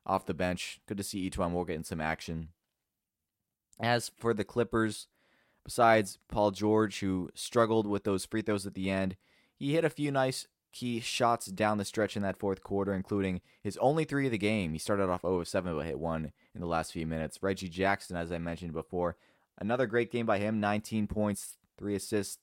off 0.05 0.25
the 0.25 0.33
bench. 0.33 0.79
Good 0.87 0.97
to 0.97 1.03
see 1.03 1.29
E'Twaun 1.29 1.51
Moore 1.51 1.65
getting 1.65 1.83
some 1.83 2.01
action. 2.01 2.49
As 3.79 4.11
for 4.17 4.33
the 4.33 4.43
Clippers, 4.43 5.07
besides 5.63 6.17
Paul 6.27 6.51
George, 6.51 6.99
who 6.99 7.29
struggled 7.35 7.87
with 7.87 8.03
those 8.03 8.25
free 8.25 8.41
throws 8.41 8.65
at 8.65 8.73
the 8.73 8.89
end, 8.89 9.15
he 9.55 9.73
hit 9.73 9.85
a 9.85 9.89
few 9.89 10.11
nice 10.11 10.47
key 10.71 10.99
shots 10.99 11.47
down 11.47 11.77
the 11.77 11.85
stretch 11.85 12.15
in 12.15 12.23
that 12.23 12.37
fourth 12.37 12.61
quarter, 12.61 12.93
including 12.93 13.41
his 13.63 13.77
only 13.77 14.03
three 14.03 14.25
of 14.25 14.31
the 14.31 14.37
game. 14.37 14.73
He 14.73 14.79
started 14.79 15.09
off 15.09 15.21
0 15.21 15.43
7, 15.43 15.75
but 15.75 15.85
hit 15.85 15.99
one 15.99 16.31
in 16.53 16.61
the 16.61 16.67
last 16.67 16.91
few 16.91 17.05
minutes. 17.05 17.39
Reggie 17.41 17.69
Jackson, 17.69 18.15
as 18.15 18.31
I 18.31 18.37
mentioned 18.37 18.73
before, 18.73 19.15
another 19.57 19.87
great 19.87 20.11
game 20.11 20.25
by 20.25 20.39
him 20.39 20.59
19 20.59 21.07
points, 21.07 21.57
three 21.77 21.95
assists, 21.95 22.39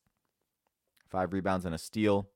five 1.09 1.33
rebounds, 1.33 1.64
and 1.64 1.75
a 1.75 1.79
steal. 1.79 2.29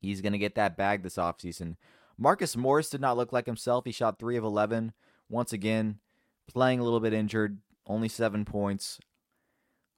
He's 0.00 0.20
going 0.20 0.32
to 0.32 0.38
get 0.38 0.54
that 0.54 0.76
bag 0.76 1.02
this 1.02 1.16
offseason. 1.16 1.76
Marcus 2.16 2.56
Morris 2.56 2.90
did 2.90 3.00
not 3.00 3.16
look 3.16 3.32
like 3.32 3.46
himself. 3.46 3.84
He 3.84 3.92
shot 3.92 4.18
3 4.18 4.36
of 4.36 4.44
11. 4.44 4.92
Once 5.28 5.52
again, 5.52 5.98
playing 6.46 6.78
a 6.78 6.84
little 6.84 7.00
bit 7.00 7.12
injured, 7.12 7.58
only 7.86 8.08
seven 8.08 8.44
points. 8.44 8.98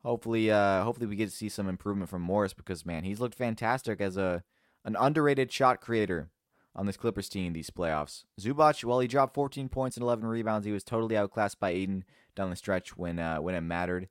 Hopefully, 0.02 0.50
uh, 0.50 0.84
hopefully 0.84 1.06
we 1.06 1.16
get 1.16 1.30
to 1.30 1.36
see 1.36 1.48
some 1.48 1.68
improvement 1.68 2.08
from 2.08 2.22
Morris 2.22 2.54
because 2.54 2.86
man, 2.86 3.04
he's 3.04 3.20
looked 3.20 3.36
fantastic 3.36 4.00
as 4.00 4.16
a 4.16 4.42
an 4.84 4.96
underrated 4.98 5.50
shot 5.50 5.80
creator 5.80 6.30
on 6.76 6.86
this 6.86 6.96
Clippers 6.96 7.28
team 7.28 7.52
these 7.52 7.70
playoffs. 7.70 8.24
Zubac, 8.40 8.84
well, 8.84 9.00
he 9.00 9.08
dropped 9.08 9.34
14 9.34 9.68
points 9.68 9.96
and 9.96 10.04
11 10.04 10.26
rebounds. 10.26 10.66
He 10.66 10.72
was 10.72 10.84
totally 10.84 11.16
outclassed 11.16 11.58
by 11.58 11.70
Ayton 11.70 12.04
down 12.36 12.50
the 12.50 12.56
stretch 12.56 12.96
when 12.96 13.18
uh, 13.18 13.38
when 13.38 13.54
it 13.54 13.62
mattered, 13.62 14.08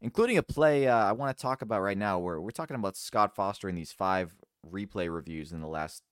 including 0.00 0.38
a 0.38 0.42
play 0.42 0.86
uh, 0.86 0.96
I 0.96 1.12
want 1.12 1.36
to 1.36 1.42
talk 1.42 1.62
about 1.62 1.80
right 1.80 1.98
now 1.98 2.18
where 2.18 2.40
we're 2.40 2.50
talking 2.50 2.76
about 2.76 2.96
Scott 2.96 3.34
Foster 3.34 3.68
in 3.68 3.74
these 3.74 3.92
five 3.92 4.36
replay 4.70 5.12
reviews 5.12 5.50
in 5.50 5.60
the 5.60 5.66
last 5.66 6.04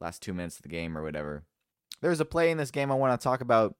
last 0.00 0.22
two 0.22 0.32
minutes 0.32 0.56
of 0.56 0.62
the 0.62 0.68
game 0.68 0.96
or 0.96 1.02
whatever. 1.02 1.44
There's 2.00 2.20
a 2.20 2.24
play 2.24 2.50
in 2.50 2.58
this 2.58 2.72
game 2.72 2.90
I 2.90 2.96
want 2.96 3.18
to 3.18 3.22
talk 3.22 3.40
about 3.40 3.76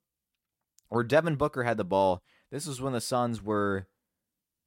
where 0.92 1.02
Devin 1.02 1.36
Booker 1.36 1.62
had 1.62 1.78
the 1.78 1.84
ball. 1.84 2.22
This 2.50 2.66
was 2.66 2.80
when 2.82 2.92
the 2.92 3.00
Suns 3.00 3.42
were 3.42 3.86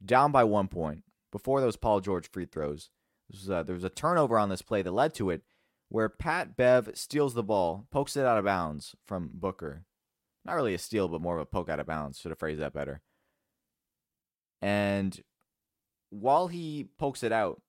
down 0.04 0.32
by 0.32 0.44
one 0.44 0.68
point 0.68 1.04
before 1.32 1.62
those 1.62 1.76
Paul 1.76 2.00
George 2.02 2.30
free 2.32 2.46
throws. 2.46 2.90
Was, 3.32 3.48
uh, 3.48 3.62
there 3.62 3.76
was 3.76 3.84
a 3.84 3.90
turnover 3.90 4.40
on 4.40 4.50
this 4.50 4.64
play 4.64 4.82
that 4.82 4.92
led 4.92 5.14
to 5.16 5.30
it, 5.30 5.44
where 5.90 6.10
Pat 6.10 6.58
Bev 6.58 6.90
steals 6.96 7.36
the 7.36 7.44
ball, 7.44 7.86
pokes 7.92 8.18
it 8.18 8.26
out 8.26 8.40
of 8.40 8.46
bounds 8.46 8.96
from 9.06 9.30
Booker. 9.36 9.86
Not 10.44 10.56
really 10.56 10.74
a 10.74 10.80
steal, 10.80 11.08
but 11.08 11.22
more 11.22 11.36
of 11.36 11.42
a 11.42 11.46
poke 11.46 11.70
out 11.70 11.80
of 11.80 11.86
bounds. 11.86 12.20
Should 12.20 12.32
have 12.32 12.40
phrased 12.40 12.60
that 12.60 12.74
better. 12.74 13.02
And 14.64 15.22
while 16.10 16.48
he 16.48 16.90
pokes 16.98 17.22
it 17.22 17.32
out, 17.32 17.62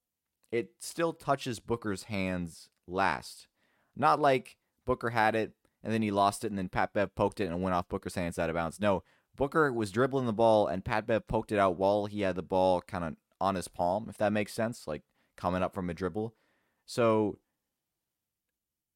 it 0.50 0.70
still 0.80 1.12
touches 1.12 1.60
Booker's 1.60 2.04
hands 2.04 2.70
last. 2.86 3.48
Not 3.94 4.18
like 4.18 4.56
Booker 4.86 5.10
had 5.10 5.34
it 5.34 5.52
and 5.82 5.92
then 5.92 6.02
he 6.02 6.10
lost 6.10 6.44
it 6.44 6.48
and 6.48 6.58
then 6.58 6.68
Pat 6.68 6.92
Bev 6.92 7.14
poked 7.14 7.40
it 7.40 7.46
and 7.46 7.62
went 7.62 7.74
off 7.74 7.88
Booker's 7.88 8.14
hands 8.14 8.38
out 8.38 8.50
of 8.50 8.54
bounds. 8.54 8.80
No, 8.80 9.02
Booker 9.36 9.72
was 9.72 9.90
dribbling 9.90 10.26
the 10.26 10.32
ball 10.32 10.66
and 10.66 10.84
Pat 10.84 11.06
Bev 11.06 11.26
poked 11.26 11.52
it 11.52 11.58
out 11.58 11.76
while 11.76 12.06
he 12.06 12.22
had 12.22 12.36
the 12.36 12.42
ball 12.42 12.80
kind 12.80 13.04
of 13.04 13.16
on 13.40 13.54
his 13.54 13.68
palm, 13.68 14.06
if 14.08 14.16
that 14.18 14.32
makes 14.32 14.52
sense, 14.52 14.86
like 14.86 15.02
coming 15.36 15.62
up 15.62 15.74
from 15.74 15.90
a 15.90 15.94
dribble. 15.94 16.34
So 16.86 17.38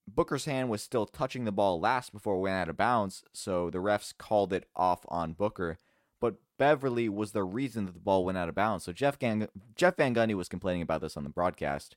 Booker's 0.08 0.44
hand 0.44 0.70
was 0.70 0.82
still 0.82 1.06
touching 1.06 1.44
the 1.44 1.52
ball 1.52 1.78
last 1.80 2.12
before 2.12 2.36
it 2.36 2.40
went 2.40 2.56
out 2.56 2.68
of 2.68 2.76
bounds, 2.76 3.22
so 3.32 3.70
the 3.70 3.78
refs 3.78 4.16
called 4.16 4.52
it 4.52 4.68
off 4.74 5.04
on 5.08 5.32
Booker. 5.32 5.78
But 6.20 6.36
Beverley 6.58 7.08
was 7.08 7.32
the 7.32 7.44
reason 7.44 7.86
that 7.86 7.92
the 7.92 8.00
ball 8.00 8.24
went 8.24 8.38
out 8.38 8.48
of 8.48 8.54
bounds. 8.54 8.84
So 8.84 8.92
Jeff, 8.92 9.18
Gang- 9.18 9.48
Jeff 9.76 9.96
Van 9.96 10.14
Gundy 10.14 10.34
was 10.34 10.48
complaining 10.48 10.82
about 10.82 11.00
this 11.00 11.16
on 11.16 11.24
the 11.24 11.30
broadcast. 11.30 11.96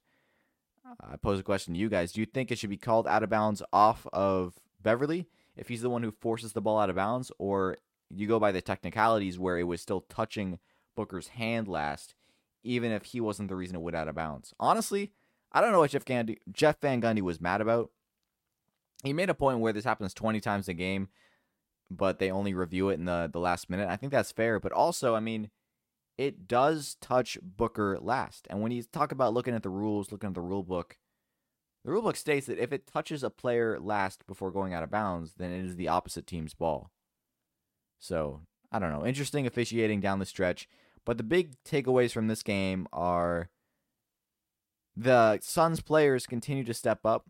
I 1.01 1.15
pose 1.17 1.39
a 1.39 1.43
question 1.43 1.73
to 1.73 1.79
you 1.79 1.89
guys. 1.89 2.11
Do 2.11 2.21
you 2.21 2.25
think 2.25 2.51
it 2.51 2.57
should 2.57 2.69
be 2.69 2.77
called 2.77 3.07
out 3.07 3.23
of 3.23 3.29
bounds 3.29 3.63
off 3.71 4.05
of 4.13 4.59
Beverley 4.83 5.27
if 5.55 5.67
he's 5.67 5.81
the 5.81 5.89
one 5.89 6.03
who 6.03 6.11
forces 6.11 6.53
the 6.53 6.61
ball 6.61 6.79
out 6.79 6.89
of 6.89 6.95
bounds? 6.95 7.31
Or 7.39 7.77
you 8.09 8.27
go 8.27 8.39
by 8.39 8.51
the 8.51 8.61
technicalities 8.61 9.39
where 9.39 9.57
it 9.57 9.63
was 9.63 9.81
still 9.81 10.01
touching 10.01 10.59
Booker's 10.95 11.29
hand 11.29 11.67
last, 11.67 12.15
even 12.63 12.91
if 12.91 13.05
he 13.05 13.21
wasn't 13.21 13.49
the 13.49 13.55
reason 13.55 13.75
it 13.75 13.81
went 13.81 13.97
out 13.97 14.07
of 14.07 14.15
bounds? 14.15 14.53
Honestly, 14.59 15.11
I 15.51 15.61
don't 15.61 15.71
know 15.71 15.79
what 15.79 15.91
Jeff, 15.91 16.05
Gandy, 16.05 16.39
Jeff 16.51 16.79
Van 16.81 17.01
Gundy 17.01 17.21
was 17.21 17.41
mad 17.41 17.61
about. 17.61 17.91
He 19.03 19.13
made 19.13 19.29
a 19.29 19.33
point 19.33 19.59
where 19.59 19.73
this 19.73 19.83
happens 19.83 20.13
20 20.13 20.39
times 20.39 20.67
a 20.67 20.73
game 20.73 21.09
but 21.97 22.19
they 22.19 22.31
only 22.31 22.53
review 22.53 22.89
it 22.89 22.95
in 22.95 23.05
the, 23.05 23.29
the 23.31 23.39
last 23.39 23.69
minute. 23.69 23.89
I 23.89 23.95
think 23.95 24.11
that's 24.11 24.31
fair. 24.31 24.59
But 24.59 24.71
also, 24.71 25.15
I 25.15 25.19
mean, 25.19 25.49
it 26.17 26.47
does 26.47 26.97
touch 27.01 27.37
Booker 27.41 27.97
last. 28.01 28.47
And 28.49 28.61
when 28.61 28.71
you 28.71 28.83
talk 28.83 29.11
about 29.11 29.33
looking 29.33 29.53
at 29.53 29.63
the 29.63 29.69
rules, 29.69 30.11
looking 30.11 30.29
at 30.29 30.33
the 30.33 30.41
rule 30.41 30.63
book, 30.63 30.97
the 31.83 31.91
rulebook 31.91 32.15
states 32.15 32.47
that 32.47 32.59
if 32.59 32.71
it 32.71 32.87
touches 32.87 33.23
a 33.23 33.29
player 33.29 33.79
last 33.79 34.25
before 34.25 34.51
going 34.51 34.73
out 34.73 34.83
of 34.83 34.91
bounds, 34.91 35.33
then 35.37 35.51
it 35.51 35.65
is 35.65 35.75
the 35.75 35.89
opposite 35.89 36.25
team's 36.25 36.53
ball. 36.53 36.91
So, 37.99 38.41
I 38.71 38.79
don't 38.79 38.91
know. 38.91 39.05
Interesting 39.05 39.45
officiating 39.45 40.01
down 40.01 40.19
the 40.19 40.25
stretch. 40.25 40.67
But 41.05 41.17
the 41.17 41.23
big 41.23 41.55
takeaways 41.63 42.11
from 42.11 42.27
this 42.27 42.43
game 42.43 42.87
are 42.93 43.49
the 44.95 45.39
Suns 45.41 45.81
players 45.81 46.25
continue 46.25 46.63
to 46.63 46.73
step 46.73 47.05
up. 47.05 47.25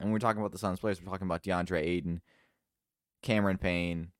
And 0.00 0.12
we're 0.12 0.18
talking 0.18 0.40
about 0.40 0.52
the 0.52 0.58
Suns 0.58 0.80
players. 0.80 1.00
We're 1.00 1.10
talking 1.10 1.26
about 1.26 1.42
DeAndre 1.42 1.80
Ayton, 1.80 2.20
Cameron 3.22 3.58
Payne, 3.58 4.12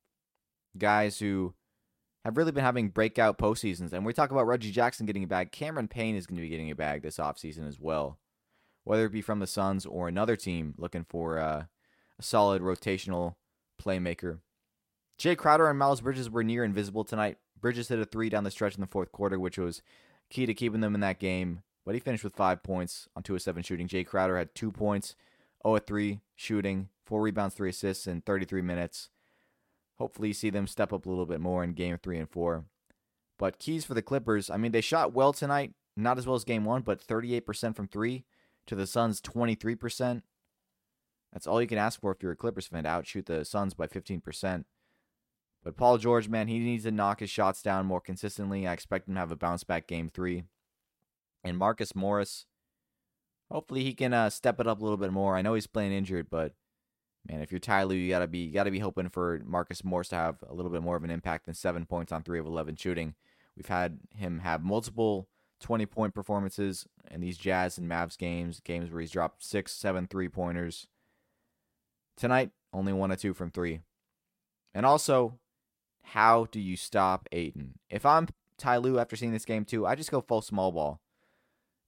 guys 0.77 1.19
who 1.19 1.53
have 2.25 2.37
really 2.37 2.51
been 2.51 2.63
having 2.63 2.89
breakout 2.89 3.37
postseasons. 3.37 3.93
And 3.93 4.05
we 4.05 4.13
talk 4.13 4.31
about 4.31 4.47
Reggie 4.47 4.71
Jackson 4.71 5.05
getting 5.05 5.23
a 5.23 5.27
bag. 5.27 5.51
Cameron 5.51 5.87
Payne 5.87 6.15
is 6.15 6.25
going 6.25 6.37
to 6.37 6.41
be 6.41 6.49
getting 6.49 6.71
a 6.71 6.75
bag 6.75 7.01
this 7.01 7.17
offseason 7.17 7.67
as 7.67 7.79
well, 7.79 8.19
whether 8.89 9.05
it 9.05 9.11
be 9.11 9.21
from 9.21 9.37
the 9.37 9.45
Suns 9.45 9.85
or 9.85 10.07
another 10.07 10.35
team 10.35 10.73
looking 10.79 11.05
for 11.07 11.37
uh, 11.37 11.65
a 12.17 12.23
solid 12.23 12.63
rotational 12.63 13.35
playmaker. 13.79 14.39
Jae 15.19 15.37
Crowder 15.37 15.69
and 15.69 15.77
Miles 15.77 16.01
Bridges 16.01 16.27
were 16.27 16.43
near 16.43 16.63
invisible 16.63 17.03
tonight. 17.03 17.37
Bridges 17.61 17.89
hit 17.89 17.99
a 17.99 18.05
three 18.05 18.29
down 18.29 18.45
the 18.45 18.49
stretch 18.49 18.73
in 18.73 18.81
the 18.81 18.87
fourth 18.87 19.11
quarter, 19.11 19.39
which 19.39 19.59
was 19.59 19.83
key 20.31 20.47
to 20.47 20.55
keeping 20.55 20.81
them 20.81 20.95
in 20.95 21.01
that 21.01 21.19
game. 21.19 21.61
But 21.85 21.93
he 21.93 21.99
finished 21.99 22.23
with 22.23 22.33
five 22.33 22.63
points 22.63 23.07
on 23.15 23.21
two 23.21 23.35
of 23.35 23.43
seven 23.43 23.61
shooting. 23.61 23.87
Jae 23.87 24.07
Crowder 24.07 24.39
had 24.39 24.55
two 24.55 24.71
points, 24.71 25.15
0 25.63 25.77
3 25.77 26.21
shooting, 26.35 26.89
four 27.05 27.21
rebounds, 27.21 27.53
three 27.53 27.69
assists 27.69 28.07
in 28.07 28.21
33 28.21 28.63
minutes. 28.63 29.09
Hopefully, 29.99 30.29
you 30.29 30.33
see 30.33 30.49
them 30.49 30.65
step 30.65 30.91
up 30.91 31.05
a 31.05 31.09
little 31.09 31.27
bit 31.27 31.41
more 31.41 31.63
in 31.63 31.73
game 31.73 31.99
three 32.01 32.17
and 32.17 32.27
four. 32.27 32.65
But 33.37 33.59
keys 33.59 33.85
for 33.85 33.93
the 33.93 34.01
Clippers, 34.01 34.49
I 34.49 34.57
mean, 34.57 34.71
they 34.71 34.81
shot 34.81 35.13
well 35.13 35.31
tonight, 35.31 35.75
not 35.95 36.17
as 36.17 36.25
well 36.25 36.35
as 36.35 36.43
game 36.43 36.65
one, 36.65 36.81
but 36.81 37.05
38% 37.05 37.75
from 37.75 37.87
three 37.87 38.25
to 38.69 38.75
the 38.75 38.87
Suns' 38.87 39.19
23%. 39.19 40.21
That's 41.33 41.47
all 41.47 41.61
you 41.61 41.67
can 41.67 41.77
ask 41.77 41.99
for 41.99 42.11
if 42.11 42.23
you're 42.23 42.31
a 42.31 42.37
Clippers 42.37 42.67
fan 42.67 42.83
to 42.83 42.89
outshoot 42.89 43.25
the 43.25 43.43
Suns 43.43 43.73
by 43.73 43.87
15%. 43.87 44.63
But 45.63 45.75
Paul 45.75 45.97
George, 45.97 46.29
man, 46.29 46.47
he 46.47 46.59
needs 46.59 46.83
to 46.85 46.91
knock 46.91 47.19
his 47.19 47.29
shots 47.29 47.61
down 47.61 47.85
more 47.85 47.99
consistently. 47.99 48.65
I 48.65 48.73
expect 48.73 49.07
him 49.07 49.15
to 49.15 49.19
have 49.19 49.31
a 49.31 49.35
bounce 49.35 49.63
back 49.63 49.87
game 49.87 50.07
three. 50.07 50.43
And 51.43 51.57
Marcus 51.57 51.95
Morris, 51.95 52.45
hopefully 53.51 53.83
he 53.83 53.93
can 53.93 54.13
uh, 54.13 54.29
step 54.29 54.59
it 54.59 54.67
up 54.67 54.79
a 54.79 54.83
little 54.83 54.97
bit 54.97 55.11
more. 55.11 55.35
I 55.35 55.41
know 55.41 55.55
he's 55.55 55.67
playing 55.67 55.91
injured, 55.91 56.29
but 56.29 56.53
man, 57.27 57.41
if 57.41 57.51
you're 57.51 57.59
Ty 57.59 57.83
Lue, 57.83 57.95
you 57.95 58.09
gotta 58.09 58.27
be 58.27 58.39
you 58.39 58.53
gotta 58.53 58.71
be 58.71 58.79
hoping 58.79 59.09
for 59.09 59.41
Marcus 59.45 59.83
Morris 59.83 60.09
to 60.09 60.15
have 60.15 60.37
a 60.47 60.53
little 60.53 60.71
bit 60.71 60.81
more 60.81 60.95
of 60.95 61.03
an 61.03 61.11
impact 61.11 61.45
than 61.45 61.55
seven 61.55 61.85
points 61.85 62.11
on 62.11 62.23
three 62.23 62.39
of 62.39 62.45
eleven 62.45 62.75
shooting. 62.75 63.15
We've 63.55 63.65
had 63.65 63.99
him 64.15 64.39
have 64.39 64.63
multiple 64.63 65.27
20 65.59 65.85
point 65.85 66.13
performances 66.13 66.87
in 67.11 67.21
these 67.21 67.37
Jazz 67.37 67.77
and 67.77 67.89
Mavs 67.89 68.17
games, 68.17 68.59
games 68.59 68.91
where 68.91 69.01
he's 69.01 69.11
dropped 69.11 69.43
six, 69.43 69.71
seven 69.73 70.07
three 70.07 70.29
pointers. 70.29 70.87
Tonight, 72.17 72.51
only 72.73 72.93
one 72.93 73.11
or 73.11 73.15
two 73.15 73.33
from 73.33 73.51
three. 73.51 73.81
And 74.73 74.85
also, 74.85 75.39
how 76.03 76.47
do 76.51 76.59
you 76.59 76.75
stop 76.75 77.27
Ayton? 77.31 77.75
If 77.89 78.05
I'm 78.05 78.27
Ty 78.57 78.77
Lue 78.77 78.99
after 78.99 79.15
seeing 79.15 79.31
this 79.31 79.45
game 79.45 79.65
too, 79.65 79.85
I 79.85 79.95
just 79.95 80.11
go 80.11 80.21
full 80.21 80.41
small 80.41 80.71
ball. 80.71 81.01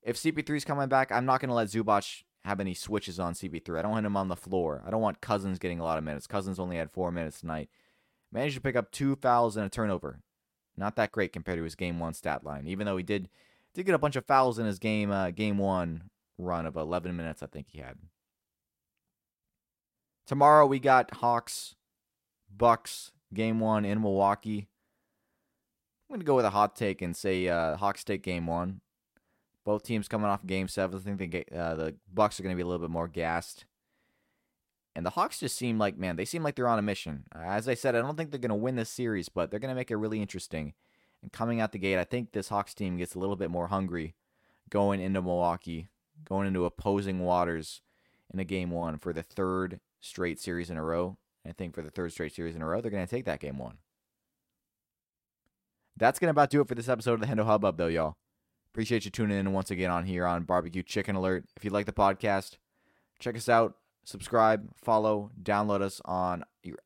If 0.03 0.17
CP3's 0.17 0.65
coming 0.65 0.89
back, 0.89 1.11
I'm 1.11 1.25
not 1.25 1.41
going 1.41 1.49
to 1.49 1.55
let 1.55 1.67
Zubac 1.67 2.23
have 2.43 2.59
any 2.59 2.73
switches 2.73 3.19
on 3.19 3.33
CP3. 3.33 3.77
I 3.77 3.81
don't 3.83 3.91
want 3.91 4.05
him 4.05 4.17
on 4.17 4.29
the 4.29 4.35
floor. 4.35 4.83
I 4.85 4.89
don't 4.89 5.01
want 5.01 5.21
Cousins 5.21 5.59
getting 5.59 5.79
a 5.79 5.83
lot 5.83 5.99
of 5.99 6.03
minutes. 6.03 6.25
Cousins 6.25 6.59
only 6.59 6.77
had 6.77 6.91
four 6.91 7.11
minutes 7.11 7.39
tonight. 7.39 7.69
Managed 8.31 8.55
to 8.55 8.61
pick 8.61 8.75
up 8.75 8.91
two 8.91 9.15
fouls 9.15 9.57
and 9.57 9.65
a 9.65 9.69
turnover. 9.69 10.21
Not 10.75 10.95
that 10.95 11.11
great 11.11 11.33
compared 11.33 11.59
to 11.59 11.63
his 11.63 11.75
game 11.75 11.99
one 11.99 12.13
stat 12.13 12.43
line. 12.43 12.65
Even 12.65 12.85
though 12.85 12.97
he 12.97 13.03
did 13.03 13.29
did 13.73 13.85
get 13.85 13.95
a 13.95 13.99
bunch 13.99 14.15
of 14.15 14.25
fouls 14.25 14.59
in 14.59 14.65
his 14.65 14.79
game 14.79 15.11
uh, 15.11 15.31
game 15.31 15.57
one 15.57 16.03
run 16.37 16.65
of 16.65 16.75
11 16.75 17.15
minutes, 17.15 17.43
I 17.43 17.47
think 17.47 17.67
he 17.69 17.79
had. 17.79 17.97
Tomorrow 20.25 20.65
we 20.65 20.79
got 20.79 21.15
Hawks, 21.15 21.75
Bucks, 22.55 23.11
game 23.33 23.59
one 23.59 23.85
in 23.85 24.01
Milwaukee. 24.01 24.67
I'm 26.09 26.15
gonna 26.15 26.25
go 26.25 26.35
with 26.35 26.45
a 26.45 26.51
hot 26.51 26.75
take 26.75 27.01
and 27.01 27.15
say 27.15 27.47
uh, 27.47 27.75
Hawks 27.77 28.03
take 28.03 28.23
game 28.23 28.45
one. 28.45 28.81
Both 29.63 29.83
teams 29.83 30.07
coming 30.07 30.27
off 30.27 30.45
Game 30.45 30.67
Seven. 30.67 30.99
I 30.99 31.01
think 31.01 31.31
the 31.31 31.57
uh, 31.57 31.75
the 31.75 31.95
Bucks 32.13 32.39
are 32.39 32.43
to 32.53 32.55
be 32.57 32.63
a 32.63 32.65
little 32.65 32.85
bit 32.85 32.89
more 32.89 33.07
gassed, 33.07 33.65
and 34.95 35.05
the 35.05 35.11
Hawks 35.11 35.39
just 35.39 35.55
seem 35.55 35.77
like 35.77 35.97
man, 35.97 36.15
they 36.15 36.25
seem 36.25 36.43
like 36.43 36.55
they're 36.55 36.67
on 36.67 36.79
a 36.79 36.83
mission. 36.83 37.23
As 37.33 37.69
I 37.69 37.75
said, 37.75 37.95
I 37.95 38.01
don't 38.01 38.17
think 38.17 38.31
they're 38.31 38.39
to 38.49 38.55
win 38.55 38.75
this 38.75 38.89
series, 38.89 39.29
but 39.29 39.51
they're 39.51 39.59
to 39.69 39.75
make 39.75 39.91
it 39.91 39.97
really 39.97 40.21
interesting. 40.21 40.73
And 41.21 41.31
coming 41.31 41.61
out 41.61 41.71
the 41.71 41.77
gate, 41.77 41.99
I 41.99 42.03
think 42.03 42.31
this 42.31 42.49
Hawks 42.49 42.73
team 42.73 42.97
gets 42.97 43.15
a 43.15 43.19
little 43.19 43.35
bit 43.35 43.51
more 43.51 43.67
hungry 43.67 44.15
going 44.69 44.99
into 44.99 45.21
Milwaukee, 45.21 45.89
going 46.25 46.47
into 46.47 46.65
opposing 46.65 47.19
waters 47.19 47.81
in 48.33 48.39
a 48.39 48.45
game 48.45 48.71
one 48.71 48.97
for 48.97 49.13
the 49.13 49.23
third 49.23 49.79
straight 49.99 50.39
series 50.39 50.69
in 50.69 50.77
a 50.77 50.83
row. 50.83 51.17
And 51.43 51.51
I 51.51 51.53
think 51.53 51.75
for 51.75 51.81
the 51.81 51.91
third 51.91 52.11
straight 52.11 52.33
series 52.33 52.55
in 52.55 52.61
a 52.61 52.65
row, 52.65 52.81
they're 52.81 52.91
going 52.91 53.05
to 53.05 53.09
take 53.09 53.25
that 53.25 53.39
game 53.39 53.57
one. 53.57 53.77
That's 55.97 56.19
going 56.19 56.27
to 56.27 56.31
about 56.31 56.49
do 56.49 56.61
it 56.61 56.67
for 56.67 56.75
this 56.75 56.89
episode 56.89 57.15
of 57.15 57.21
the 57.21 57.27
Hendo 57.27 57.45
Hubbub, 57.45 57.77
though, 57.77 57.87
y'all. 57.87 58.15
Appreciate 58.73 59.03
you 59.05 59.11
tuning 59.11 59.37
in 59.37 59.51
once 59.51 59.69
again 59.69 59.91
on 59.91 60.05
here 60.05 60.25
on 60.25 60.43
Barbecue 60.43 60.81
Chicken 60.81 61.15
Alert. 61.15 61.45
If 61.57 61.65
you 61.65 61.71
like 61.71 61.85
the 61.85 61.91
podcast, 61.91 62.57
check 63.19 63.35
us 63.35 63.49
out, 63.49 63.75
subscribe, 64.05 64.69
follow, 64.81 65.29
download 65.43 65.81
us 65.81 66.01
on 66.05 66.45
your 66.63 66.77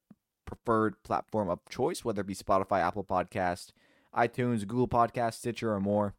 preferred 0.46 1.02
platform 1.04 1.50
of 1.50 1.60
choice, 1.70 2.04
whether 2.04 2.22
it 2.22 2.28
be 2.28 2.36
Spotify, 2.36 2.82
Apple 2.82 3.04
Podcast, 3.04 3.72
iTunes, 4.16 4.66
Google 4.66 4.88
Podcast, 4.88 5.36
Stitcher, 5.36 5.74
or 5.74 5.80
more. 5.80 6.16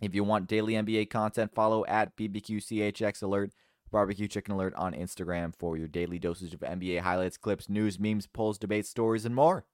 If 0.00 0.14
you 0.14 0.24
want 0.24 0.48
daily 0.48 0.74
NBA 0.74 1.10
content, 1.10 1.54
follow 1.54 1.84
at 1.86 2.16
BBQCHX 2.16 3.22
Alert, 3.22 3.52
Barbecue 3.90 4.28
Chicken 4.28 4.54
Alert 4.54 4.74
on 4.74 4.94
Instagram 4.94 5.52
for 5.54 5.76
your 5.76 5.88
daily 5.88 6.18
dosage 6.18 6.54
of 6.54 6.60
NBA 6.60 7.00
highlights, 7.00 7.36
clips, 7.36 7.68
news, 7.68 7.98
memes, 7.98 8.26
polls, 8.26 8.58
debates, 8.58 8.88
stories, 8.88 9.24
and 9.24 9.34
more. 9.34 9.66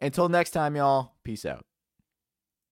Until 0.00 0.28
next 0.28 0.50
time, 0.50 0.76
y'all, 0.76 1.14
peace 1.24 1.44
out. 1.44 1.64